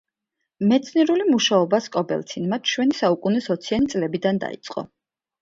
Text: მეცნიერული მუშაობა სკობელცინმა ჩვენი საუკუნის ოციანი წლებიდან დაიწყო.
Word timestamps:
მეცნიერული 0.69 1.27
მუშაობა 1.27 1.81
სკობელცინმა 1.87 2.59
ჩვენი 2.73 2.99
საუკუნის 3.01 3.51
ოციანი 3.59 3.93
წლებიდან 3.95 4.43
დაიწყო. 4.47 4.87